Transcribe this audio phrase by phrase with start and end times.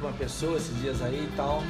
[0.00, 1.62] com uma pessoa esses dias aí e tal.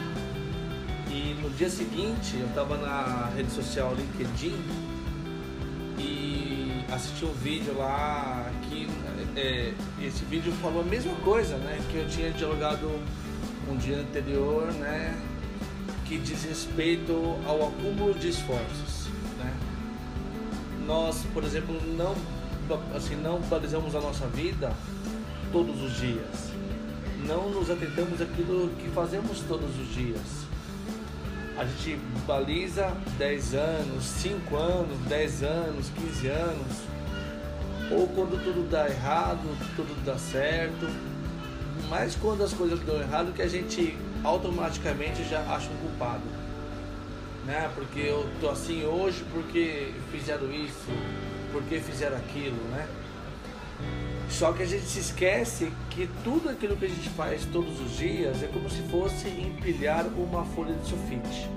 [1.10, 4.54] E no dia seguinte eu tava na rede social LinkedIn
[5.99, 8.88] e assisti um vídeo lá que
[9.37, 9.72] é,
[10.03, 11.81] esse vídeo falou a mesma coisa, né?
[11.90, 12.91] Que eu tinha dialogado
[13.68, 15.17] um dia anterior, né?
[16.04, 17.12] Que diz respeito
[17.46, 19.52] ao acúmulo de esforços, né?
[20.86, 22.14] Nós, por exemplo, não
[22.95, 24.73] assim não balizamos a nossa vida
[25.52, 26.50] todos os dias.
[27.27, 30.46] Não nos atentamos àquilo que fazemos todos os dias.
[31.56, 36.77] A gente baliza 10 anos, 5 anos, 10 anos, 15 anos.
[37.91, 40.86] Ou quando tudo dá errado, tudo dá certo.
[41.88, 46.24] Mas quando as coisas dão errado, que a gente automaticamente já acha um culpado.
[47.47, 47.70] Né?
[47.74, 50.91] Porque eu tô assim hoje porque fizeram isso,
[51.52, 52.86] porque fizeram aquilo, né?
[54.28, 57.96] Só que a gente se esquece que tudo aquilo que a gente faz todos os
[57.96, 61.48] dias é como se fosse empilhar uma folha de sulfite.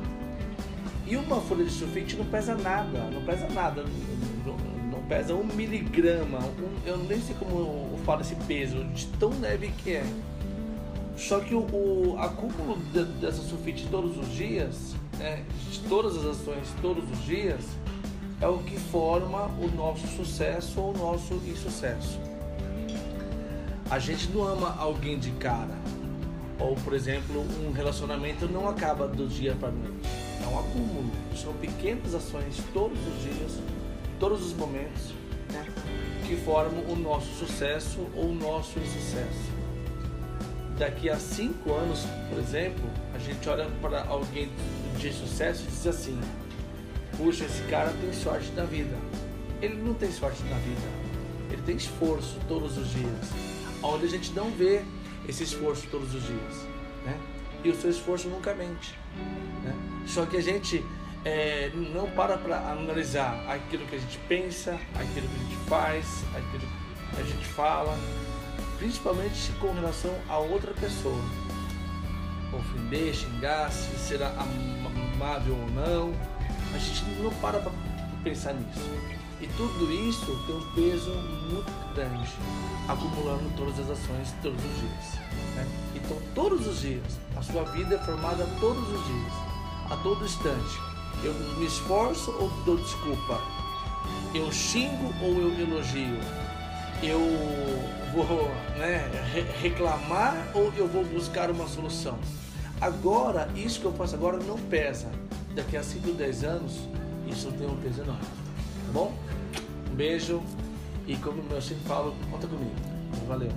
[1.06, 3.84] E uma folha de sulfite não pesa nada, não pesa nada,
[4.46, 4.56] não,
[4.92, 9.32] não pesa um miligrama, um, eu nem sei como eu falo esse peso, de tão
[9.40, 10.06] leve que é.
[11.18, 16.26] Só que o, o acúmulo de, dessa sulfite todos os dias, né, de todas as
[16.26, 17.62] ações todos os dias,
[18.42, 22.20] é o que forma o nosso sucesso ou o nosso insucesso.
[23.90, 25.78] A gente não ama alguém de cara.
[26.60, 30.10] Ou, por exemplo, um relacionamento não acaba do dia para noite.
[30.44, 31.12] É um acúmulo.
[31.36, 33.60] São pequenas ações todos os dias,
[34.20, 35.14] todos os momentos,
[35.52, 35.66] né,
[36.28, 39.60] que formam o nosso sucesso ou o nosso insucesso.
[40.78, 44.50] Daqui a cinco anos, por exemplo, a gente olha para alguém
[44.98, 46.20] de sucesso e diz assim:
[47.20, 48.98] Puxa, esse cara tem sorte na vida.
[49.62, 50.88] Ele não tem sorte na vida.
[51.52, 54.82] Ele tem esforço todos os dias onde a gente não vê
[55.28, 56.68] esse esforço todos os dias,
[57.06, 57.18] né?
[57.64, 58.98] E o seu esforço nunca mente,
[59.64, 59.74] né?
[60.08, 60.84] Só que a gente
[61.26, 66.24] é, não para para analisar aquilo que a gente pensa, aquilo que a gente faz,
[66.36, 66.68] aquilo
[67.16, 67.98] que a gente fala,
[68.78, 71.22] principalmente com relação a outra pessoa.
[72.52, 76.14] Ofender, xingar, se será amável ou não,
[76.74, 77.72] a gente não para para
[78.24, 78.90] pensar nisso.
[79.42, 81.12] E tudo isso tem um peso
[81.50, 82.30] muito grande,
[82.88, 85.14] acumulando todas as ações todos os dias.
[85.56, 85.68] Né?
[85.96, 89.34] Então, todos os dias, a sua vida é formada todos os dias,
[89.90, 90.80] a todo instante.
[91.24, 93.42] Eu me esforço ou dou desculpa?
[94.34, 96.20] Eu xingo ou eu elogio?
[97.02, 97.20] Eu
[98.14, 99.10] vou né,
[99.62, 102.20] reclamar ou eu vou buscar uma solução?
[102.82, 105.10] Agora, isso que eu faço agora não pesa.
[105.56, 106.80] Daqui a 5, 10 anos,
[107.28, 108.22] isso tem um peso enorme.
[108.22, 109.14] Tá bom?
[109.92, 110.42] Um beijo
[111.08, 112.76] e como eu sempre falo, conta comigo.
[113.28, 113.52] Valeu.